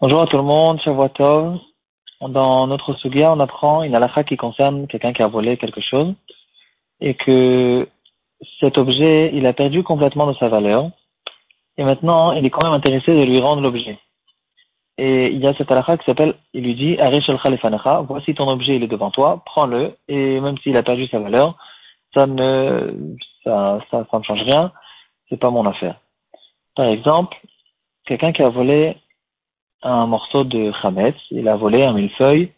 [0.00, 1.60] Bonjour à tout le monde, Shavuotov.
[2.22, 6.12] Dans notre sugia, on apprend une halakha qui concerne quelqu'un qui a volé quelque chose
[7.00, 7.88] et que
[8.58, 10.90] cet objet, il a perdu complètement de sa valeur
[11.76, 13.96] et maintenant, il est quand même intéressé de lui rendre l'objet.
[14.96, 16.96] Et il y a cette halakha qui s'appelle, il lui dit,
[18.08, 21.54] voici ton objet, il est devant toi, prends-le et même s'il a perdu sa valeur,
[22.12, 22.92] ça ne,
[23.44, 24.72] ça, ça ne change rien,
[25.28, 25.94] c'est pas mon affaire.
[26.78, 27.36] Par exemple,
[28.06, 28.98] quelqu'un qui a volé
[29.82, 32.52] un morceau de Hametz, il a volé un millefeuille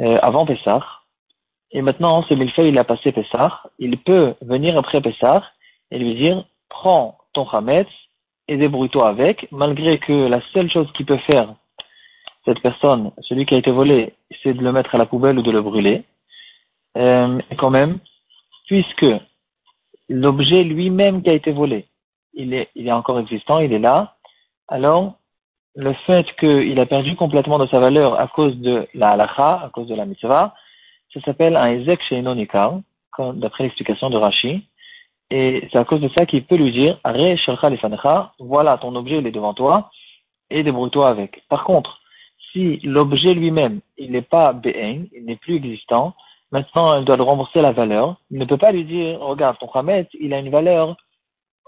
[0.00, 0.84] euh, avant Pessah,
[1.70, 5.44] et maintenant ce millefeuille il a passé Pessah, il peut venir après Pessah
[5.92, 7.86] et lui dire prends ton Hametz
[8.48, 11.54] et débrouille-toi avec, malgré que la seule chose qu'il peut faire
[12.46, 15.42] cette personne, celui qui a été volé, c'est de le mettre à la poubelle ou
[15.42, 16.02] de le brûler.
[16.96, 18.00] Euh, quand même,
[18.66, 19.06] puisque
[20.08, 21.86] l'objet lui-même qui a été volé,
[22.34, 24.16] il est, il est encore existant, il est là,
[24.68, 25.14] alors
[25.76, 29.70] le fait qu'il a perdu complètement de sa valeur à cause de la halacha, à
[29.70, 30.54] cause de la mitzvah,
[31.12, 32.80] ça s'appelle un ezek sheinonikar,
[33.34, 34.66] d'après l'explication de Rashi.
[35.30, 39.18] Et c'est à cause de ça qu'il peut lui dire, Are shalcha voilà ton objet,
[39.18, 39.90] il est devant toi,
[40.50, 41.42] et débrouille-toi avec.
[41.48, 42.00] Par contre,
[42.52, 46.14] si l'objet lui-même, il n'est pas be'en, il n'est plus existant,
[46.52, 49.66] maintenant il doit le rembourser la valeur, il ne peut pas lui dire, regarde, ton
[49.66, 50.96] Khamet, il a une valeur,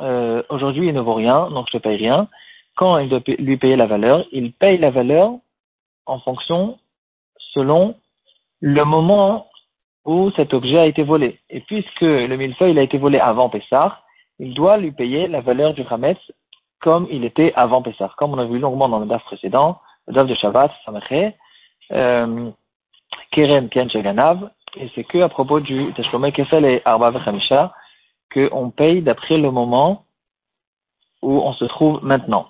[0.00, 2.28] euh, aujourd'hui il ne vaut rien, donc je te paye rien
[2.77, 5.33] quand il doit lui payer la valeur, il paye la valeur
[6.05, 6.78] en fonction,
[7.38, 7.97] selon
[8.61, 9.48] le moment
[10.05, 11.41] où cet objet a été volé.
[11.50, 14.00] Et puisque le millefeuille a été volé avant Pessah,
[14.38, 16.19] il doit lui payer la valeur du Hametz
[16.81, 18.12] comme il était avant Pessah.
[18.19, 21.34] Comme on a vu longuement dans le DAF précédent, le DAF de Shabbat, Samaché,
[21.92, 22.50] euh,
[23.31, 27.72] Keren Ken Shaganav, et c'est que à propos du Teshlomek Kefel et Arba Vechamisha
[28.32, 30.05] qu'on paye d'après le moment
[31.22, 32.48] où on se trouve maintenant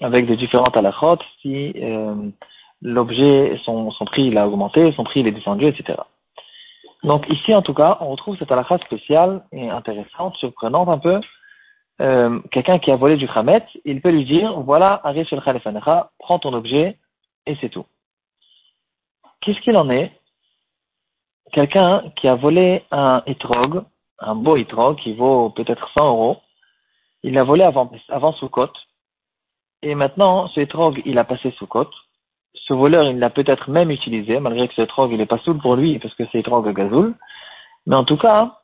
[0.00, 2.14] avec de différentes halachot, si euh,
[2.82, 5.98] l'objet, son, son prix il a augmenté, son prix il est descendu, etc.
[7.02, 11.20] Donc ici, en tout cas, on retrouve cette halakha spéciale et intéressante, surprenante un peu.
[12.00, 16.00] Euh, Quelqu'un qui a volé du khamet, il peut lui dire, voilà, arrive sur le
[16.18, 16.98] prends ton objet,
[17.46, 17.86] et c'est tout.
[19.40, 20.12] Qu'est-ce qu'il en est?
[21.52, 23.82] Quelqu'un qui a volé un etrog,
[24.20, 26.36] un beau etrog qui vaut peut-être 100 euros,
[27.22, 28.72] il l'a volé avant, avant Sukkot,
[29.82, 31.92] et maintenant, ce trog, il a passé sous côte.
[32.54, 35.58] Ce voleur, il l'a peut-être même utilisé, malgré que ce trog, il n'est pas saoul
[35.58, 37.14] pour lui, parce que c'est trog gazoul.
[37.86, 38.58] Mais en tout cas,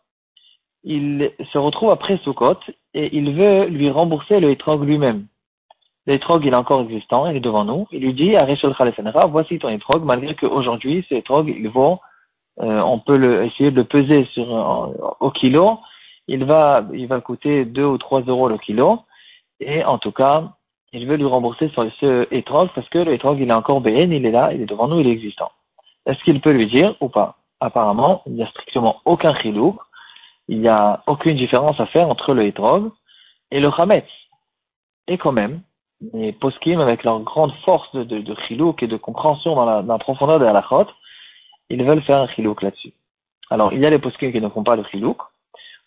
[0.84, 2.62] il se retrouve après sous côte
[2.94, 5.26] et il veut lui rembourser le etrog lui-même.
[6.06, 7.88] Le etrog, il est encore existant, il est devant nous.
[7.90, 11.98] Il lui dit, Arishol Khalefenra, voici ton etrog, malgré qu'aujourd'hui, ce etrog, il vaut,
[12.60, 14.48] euh, on peut le, essayer de le peser sur,
[15.20, 15.78] au kilo.
[16.28, 19.00] Il va, il va coûter 2 ou 3 euros le kilo.
[19.60, 20.44] Et en tout cas,
[20.92, 24.12] il veut lui rembourser sur ce étrog parce que le étrog, il est encore BN,
[24.12, 25.50] il est là, il est devant nous, il est existant.
[26.06, 27.36] Est-ce qu'il peut lui dire ou pas?
[27.60, 29.78] Apparemment, il n'y a strictement aucun chilou,
[30.48, 32.90] il n'y a aucune différence à faire entre le étrog
[33.50, 34.06] et le chametz.
[35.08, 35.62] Et quand même,
[36.12, 38.34] les poskim, avec leur grande force de, de,
[38.82, 40.86] et de compréhension dans la, profondeur de la halachot,
[41.70, 42.92] ils veulent faire un chilouk là-dessus.
[43.50, 45.18] Alors, il y a les poskim qui ne font pas le chilouk.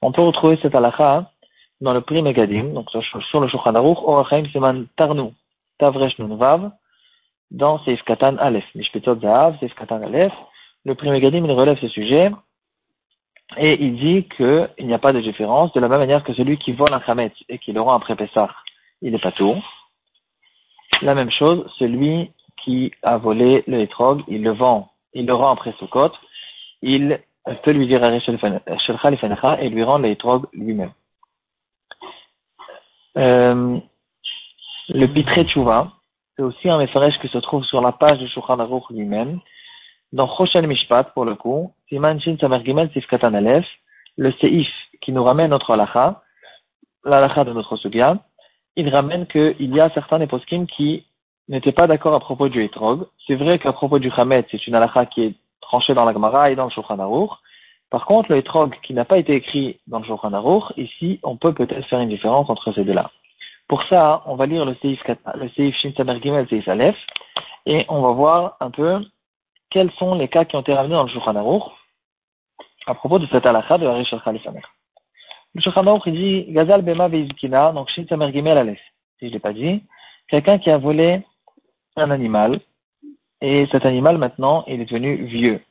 [0.01, 1.31] On peut retrouver cette halakha
[1.81, 5.31] dans le prix Megadim, donc sur le Shulchan Aruch, Orachaim Seman Tarnu,
[5.77, 6.71] Tavresh Vav,
[7.51, 10.33] dans Seif Katan Aleph, Mishpetot Zahav, Seif Katan Aleph,
[10.85, 12.31] le prix Megadim, il relève ce sujet,
[13.57, 16.57] et il dit qu'il n'y a pas de différence, de la même manière que celui
[16.57, 18.49] qui vole un Khamet et qui le rend après Pessah,
[19.01, 19.55] il est pas tout.
[21.01, 22.31] La même chose, celui
[22.63, 26.11] qui a volé le Etrog, il le vend, il le rend après Sukkot,
[26.81, 27.19] il
[27.63, 30.91] peut lui dire à et lui rendre le Etrog lui-même.
[33.17, 33.79] Euh,
[34.89, 35.91] le Pitre Tchouva,
[36.35, 39.39] c'est aussi un message qui se trouve sur la page de Shulchan Aruch lui-même.
[40.13, 43.67] Dans Choshen Mishpat, pour le coup, Siman Shin Samer Gimel Sifkatan Aleph,
[44.17, 44.67] le Seif
[45.01, 46.21] qui nous ramène notre halakha,
[47.03, 48.17] l'halakha de notre sugya,
[48.75, 51.05] il ramène qu'il y a certains poskim qui
[51.49, 53.07] n'étaient pas d'accord à propos du Etrog.
[53.27, 55.33] C'est vrai qu'à propos du Hamet, c'est une halakha qui est
[55.69, 57.31] tranchée dans la Gemara et dans le Shulchan Aruch.
[57.89, 61.37] Par contre, le etrog qui n'a pas été écrit dans le Shulchan Aruch, ici, on
[61.37, 63.11] peut peut-être faire une différence entre ces deux-là.
[63.67, 64.99] Pour ça, on va lire le Seif,
[65.35, 65.91] le Seif Shin
[66.21, 66.97] Gimel, Seif Aleph,
[67.65, 68.99] et on va voir un peu
[69.69, 71.63] quels sont les cas qui ont été ramenés dans le Shulchan Aruch
[72.87, 74.61] à propos de cette halakha de Harish Samer.
[75.53, 78.81] Le Shulchan Aruch, il dit Gazal Bema Veizkina, donc Shin Gimel Aleph.
[79.19, 79.83] Si je ne l'ai pas dit,
[80.29, 81.23] quelqu'un qui a volé
[81.99, 82.59] un animal,
[83.41, 85.61] et cet animal maintenant, il est devenu vieux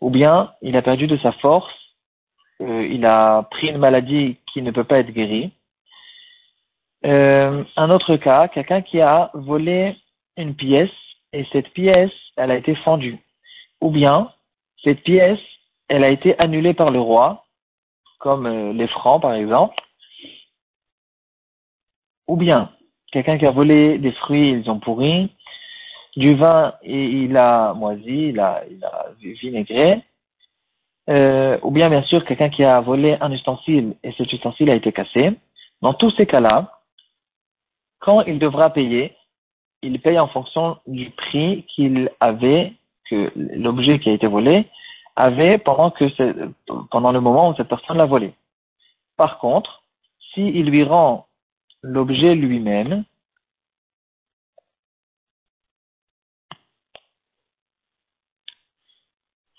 [0.00, 1.72] ou bien il a perdu de sa force,
[2.60, 5.52] euh, il a pris une maladie qui ne peut pas être guérie.
[7.04, 9.96] Euh, un autre cas, quelqu'un qui a volé
[10.36, 10.90] une pièce
[11.32, 13.18] et cette pièce, elle a été fendue.
[13.80, 14.32] Ou bien,
[14.82, 15.40] cette pièce,
[15.88, 17.44] elle a été annulée par le roi,
[18.18, 19.76] comme euh, les francs par exemple.
[22.26, 22.70] Ou bien,
[23.12, 25.30] quelqu'un qui a volé des fruits, ils ont pourri,
[26.18, 30.02] du vin, et il a moisi, il a, il a vinaigré.
[31.08, 34.74] Euh, ou bien, bien sûr, quelqu'un qui a volé un ustensile et cet ustensile a
[34.74, 35.32] été cassé.
[35.80, 36.80] Dans tous ces cas-là,
[38.00, 39.14] quand il devra payer,
[39.82, 42.72] il paye en fonction du prix qu'il avait,
[43.08, 44.66] que l'objet qui a été volé
[45.14, 46.04] avait pendant, que
[46.90, 48.34] pendant le moment où cette personne l'a volé.
[49.16, 49.82] Par contre,
[50.34, 51.26] s'il lui rend
[51.82, 53.04] l'objet lui-même,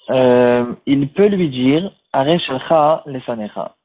[0.10, 3.76] euh, il peut lui dire Areshelcha lefanecha.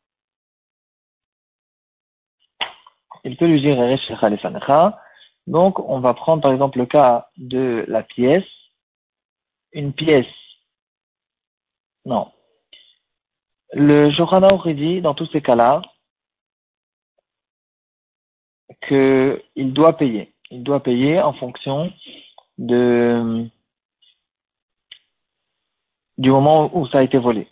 [3.24, 4.98] Il peut lui dire Areshelcha.
[5.46, 8.44] Donc, on va prendre par exemple le cas de la pièce.
[9.72, 10.26] Une pièce.
[12.04, 12.30] Non.
[13.72, 15.82] Le Johanna aurait dit, dans tous ces cas-là,
[18.88, 20.34] qu'il doit payer.
[20.50, 21.92] Il doit payer en fonction
[22.58, 23.48] de,
[26.24, 27.46] du moment où ça a été volé.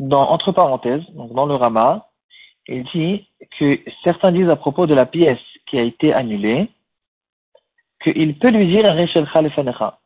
[0.00, 2.08] Dans, entre parenthèses, donc dans le Rama,
[2.66, 3.28] il dit
[3.58, 6.68] que certains disent à propos de la pièce qui a été annulée,
[8.02, 10.00] qu'il peut lui dire Rechel Khalefanecha.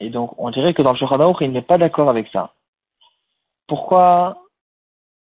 [0.00, 2.54] Et donc, on dirait que dans le Shulchan il n'est pas d'accord avec ça.
[3.68, 4.42] Pourquoi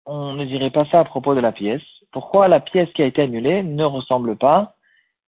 [0.06, 1.88] on ne dirait pas ça à propos de la pièce?
[2.12, 4.76] Pourquoi la pièce qui a été annulée ne ressemble pas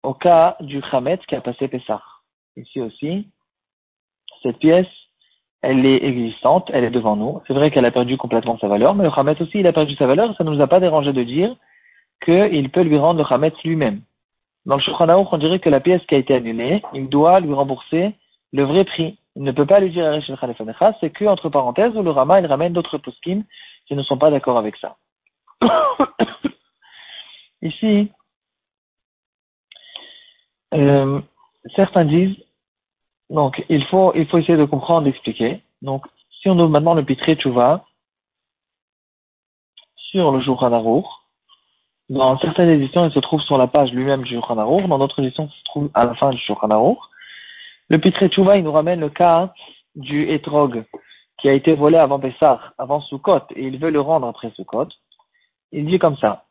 [0.03, 2.03] au cas du Khamet qui a passé Pessah?
[2.55, 3.27] Ici aussi,
[4.43, 4.87] cette pièce,
[5.61, 7.41] elle est existante, elle est devant nous.
[7.47, 9.95] C'est vrai qu'elle a perdu complètement sa valeur, mais le Khamet aussi, il a perdu
[9.95, 10.35] sa valeur.
[10.37, 11.55] Ça ne nous a pas dérangé de dire
[12.23, 14.01] qu'il peut lui rendre le Khamet lui-même.
[14.65, 17.53] Dans le Shulchan on dirait que la pièce qui a été annulée, il doit lui
[17.53, 18.15] rembourser
[18.53, 19.17] le vrai prix.
[19.35, 20.19] Il ne peut pas lui dire
[20.99, 23.43] c'est que, entre parenthèses, le Rama, il ramène d'autres poskim
[23.87, 24.97] qui ne sont pas d'accord avec ça.
[27.61, 28.11] Ici,
[30.73, 31.21] euh,
[31.75, 32.35] certains disent,
[33.29, 35.61] donc, il faut, il faut essayer de comprendre, d'expliquer.
[35.81, 36.05] Donc,
[36.41, 37.85] si on ouvre maintenant le Pitré Tchouva
[39.95, 41.25] sur le Hanarour,
[42.09, 45.49] dans certaines éditions, il se trouve sur la page lui-même du Shulchan Dans d'autres éditions,
[45.51, 46.97] il se trouve à la fin du Shulchan
[47.89, 49.53] Le Pitre Tchouva, il nous ramène le cas
[49.95, 50.85] du Etrog
[51.39, 54.87] qui a été volé avant Pessah, avant Sukkot, et il veut le rendre après Sukkot.
[55.71, 56.45] Il dit comme ça.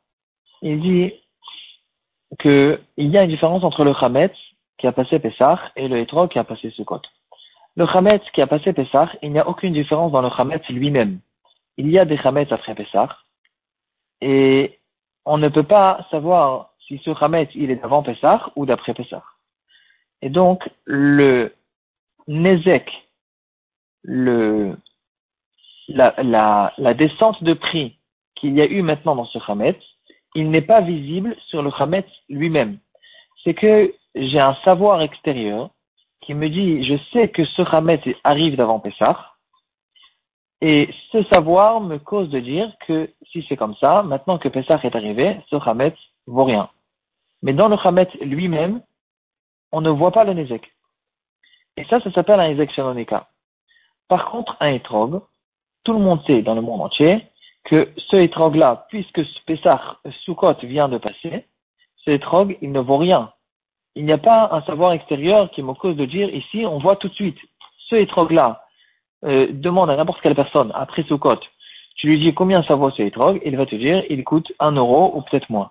[0.63, 1.13] Il dit
[2.39, 4.37] qu'il y a une différence entre le Chametz
[4.79, 7.03] qui a passé Pessah et le Etrog qui a passé Sukkot.
[7.77, 11.21] Le Chametz qui a passé Pessah, il n'y a aucune différence dans le Chametz lui-même.
[11.77, 13.09] Il y a des Chametz après Pessah,
[14.21, 14.79] et
[15.25, 19.25] on ne peut pas savoir si ce Hametz il est d'avant Pessah ou d'après Pessah.
[20.23, 21.55] Et donc, le
[22.29, 22.91] Nezek,
[24.03, 24.77] le,
[25.89, 27.99] la, la, la descente de prix
[28.37, 29.77] qu'il y a eu maintenant dans ce Hametz,
[30.35, 32.79] il n'est pas visible sur le Hametz lui-même.
[33.43, 35.71] C'est que j'ai un savoir extérieur
[36.23, 39.35] qui me dit, je sais que ce Hametz arrive d'avant Pessah,
[40.63, 44.81] et ce savoir me cause de dire que si c'est comme ça, maintenant que Pessah
[44.83, 45.97] est arrivé, ce Hametz
[46.27, 46.71] vaut rien.
[47.43, 48.83] Mais dans le Hametz lui-même,
[49.71, 50.73] on ne voit pas le Nezek.
[51.77, 53.29] Et ça, ça s'appelle un Nezek Shanonika.
[54.09, 55.21] Par contre, un Etrog,
[55.85, 57.27] tout le monde sait dans le monde entier
[57.65, 61.47] que ce Etrog-là, puisque Pessah Sukkot vient de passer,
[61.97, 63.33] ce Etrog, il ne vaut rien.
[63.97, 66.97] Il n'y a pas un savoir extérieur qui me cause de dire ici, on voit
[66.97, 67.39] tout de suite,
[67.89, 68.63] ce Etrog-là,
[69.25, 71.41] euh, demande à n'importe quelle personne après Sukkot,
[71.97, 74.73] tu lui dis combien ça vaut ce hétrog, il va te dire il coûte un
[74.73, 75.71] euro ou peut-être moins.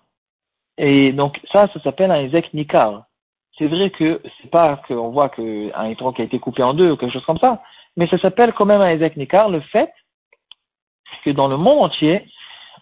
[0.77, 3.03] Et donc ça, ça s'appelle un Ezek Nikar.
[3.57, 6.97] C'est vrai que c'est pas qu'on voit qu'un hétrog a été coupé en deux ou
[6.97, 7.61] quelque chose comme ça,
[7.95, 9.93] mais ça s'appelle quand même un Ezek Nikar, le fait
[11.23, 12.25] que dans le monde entier,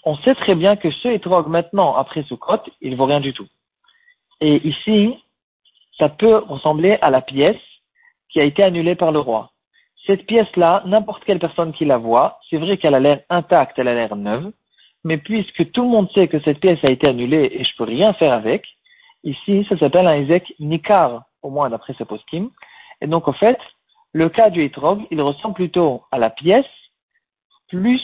[0.06, 3.48] on sait très bien que ce hétrog maintenant, après Sukkot, il vaut rien du tout.
[4.40, 5.18] Et ici,
[5.98, 7.62] ça peut ressembler à la pièce
[8.30, 9.54] qui a été annulée par le roi
[10.06, 13.88] cette pièce-là, n'importe quelle personne qui la voit, c'est vrai qu'elle a l'air intacte, elle
[13.88, 14.52] a l'air neuve,
[15.04, 17.84] mais puisque tout le monde sait que cette pièce a été annulée et je peux
[17.84, 18.66] rien faire avec,
[19.24, 22.50] ici, ça s'appelle un Ezek Nikar, au moins d'après ce poskim.
[23.02, 23.60] Et donc, en fait,
[24.12, 26.66] le cas du Etrog, il ressemble plutôt à la pièce
[27.70, 28.02] plus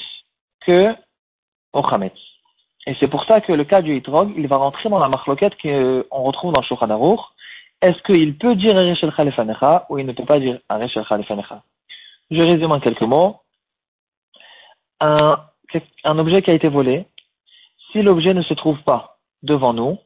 [0.66, 0.96] que
[1.74, 2.12] au.
[2.88, 5.56] Et c'est pour ça que le cas du Etrog, il va rentrer dans la marloquette
[5.62, 6.88] qu'on retrouve dans Shulchan
[7.82, 11.64] Est-ce qu'il peut dire Areshel Khalefanecha ou il ne peut pas dire Areshel Khalefanecha
[12.32, 13.38] je résume en quelques mots.
[15.00, 15.40] Un,
[16.04, 17.06] objet qui a été volé,
[17.92, 19.98] si l'objet ne se trouve pas devant nous,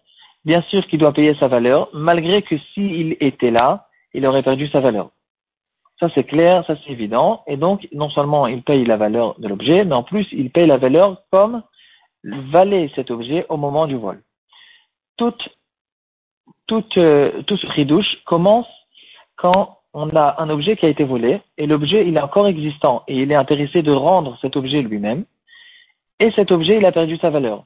[0.45, 4.67] bien sûr qu'il doit payer sa valeur, malgré que s'il était là, il aurait perdu
[4.67, 5.09] sa valeur.
[5.99, 7.43] Ça c'est clair, ça c'est évident.
[7.47, 10.67] Et donc, non seulement il paye la valeur de l'objet, mais en plus il paye
[10.67, 11.63] la valeur comme
[12.23, 14.21] valait cet objet au moment du vol.
[15.17, 15.35] Tout,
[16.67, 18.67] tout, euh, tout ce ridouche commence
[19.35, 23.03] quand on a un objet qui a été volé et l'objet il est encore existant
[23.07, 25.25] et il est intéressé de rendre cet objet lui-même
[26.19, 27.65] et cet objet il a perdu sa valeur.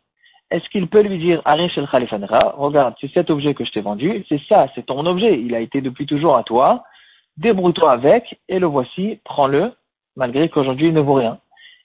[0.49, 4.25] Est-ce qu'il peut lui dire Arish el regarde, c'est cet objet que je t'ai vendu,
[4.29, 6.83] c'est ça, c'est ton objet, il a été depuis toujours à toi,
[7.37, 9.73] débrouille-toi avec et le voici, prends-le,
[10.15, 11.39] malgré qu'aujourd'hui il ne vaut rien.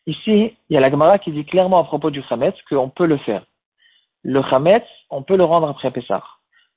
[0.07, 3.07] Ici, il y a la Gemara qui dit clairement à propos du Hametz qu'on peut
[3.07, 3.45] le faire.
[4.23, 6.23] Le Hametz, on peut le rendre après Pessah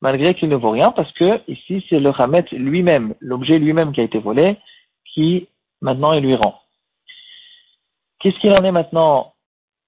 [0.01, 4.01] malgré qu'il ne vaut rien, parce que ici c'est le Hamet lui-même, l'objet lui-même qui
[4.01, 4.57] a été volé,
[5.13, 5.47] qui
[5.81, 6.59] maintenant il lui rend.
[8.19, 9.33] Qu'est-ce qu'il en est maintenant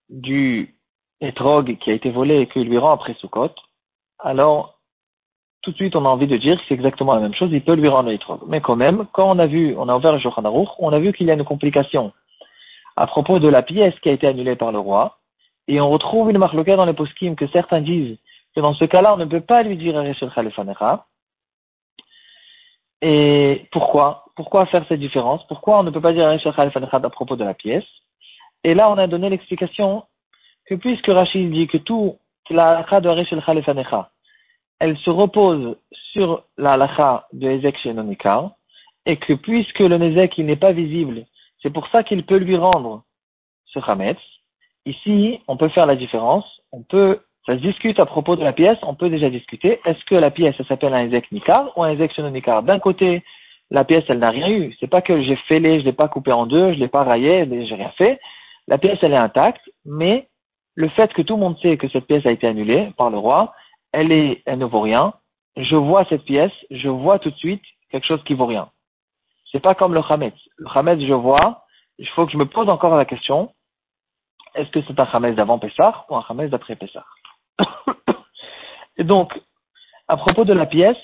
[0.10, 0.76] du
[1.22, 3.54] étrog qui a été volé et qu'il lui rend après Sukkot?
[4.20, 4.80] Alors,
[5.62, 7.64] tout de suite on a envie de dire que c'est exactement la même chose, il
[7.64, 8.42] peut lui rendre l'étrog.
[8.48, 10.44] Mais quand même, quand on a vu, on a ouvert le Shulchan
[10.80, 12.14] on a vu qu'il y a une complication
[12.96, 15.20] à propos de la pièce qui a été annulée par le roi,
[15.68, 18.18] et on retrouve une marque dans les poskim que certains disent
[18.62, 20.02] dans ce cas-là, on ne peut pas lui dire.
[23.02, 24.26] Et pourquoi?
[24.36, 25.46] Pourquoi faire cette différence?
[25.48, 27.86] Pourquoi on ne peut pas dire à propos de la pièce?
[28.64, 30.04] Et là, on a donné l'explication
[30.66, 32.18] que puisque Rachid dit que tout
[32.50, 34.12] la halakha de Reshel Khalifanecha,
[34.80, 35.78] elle se repose
[36.12, 38.52] sur la halakha de Ezek Shenonikar,
[39.06, 41.26] et que puisque le Nezek n'est pas visible,
[41.62, 43.04] c'est pour ça qu'il peut lui rendre
[43.66, 44.20] ce Hametz.
[44.86, 48.52] Ici, on peut faire la différence, on peut ça se discute à propos de la
[48.52, 49.80] pièce, on peut déjà discuter.
[49.86, 53.24] Est-ce que la pièce, s'appelle un Ezek Nikar ou un Ezek Nikar D'un côté,
[53.72, 54.76] la pièce, elle n'a rien eu.
[54.82, 57.48] C'est pas que j'ai fêlé, je l'ai pas coupé en deux, je l'ai pas raillé,
[57.66, 58.20] j'ai rien fait.
[58.68, 60.28] La pièce, elle est intacte, mais
[60.76, 63.18] le fait que tout le monde sait que cette pièce a été annulée par le
[63.18, 63.54] roi,
[63.94, 65.14] elle est, elle ne vaut rien.
[65.56, 68.70] Je vois cette pièce, je vois tout de suite quelque chose qui vaut rien.
[69.54, 70.36] C'est pas comme le Hametz.
[70.58, 71.64] Le Hametz, je vois,
[71.98, 73.54] il faut que je me pose encore la question,
[74.54, 77.06] est-ce que c'est un Hametz d'avant Pessah ou un Hametz d'après Pessah?
[78.98, 79.40] Et donc,
[80.08, 80.98] à propos de la pièce,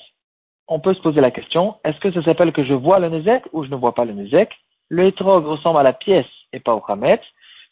[0.68, 3.44] on peut se poser la question, est-ce que ça s'appelle que je vois le Nezek
[3.52, 4.52] ou je ne vois pas le Nezek?
[4.90, 7.22] Le hétrog ressemble à la pièce et pas au Hametz,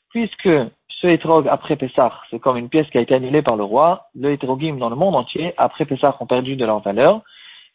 [0.09, 0.49] puisque
[0.89, 4.07] ce hétrog après Pessah, c'est comme une pièce qui a été annulée par le roi,
[4.13, 7.21] le hétrogim dans le monde entier, après Pessah, ont perdu de leur valeur.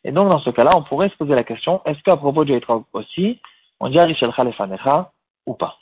[0.05, 2.55] Et donc, dans ce cas-là, on pourrait se poser la question, est-ce qu'à propos du
[2.55, 3.41] hétrog aussi,
[3.81, 5.11] on dit Arishel Khalefanecha
[5.47, 5.79] ou pas?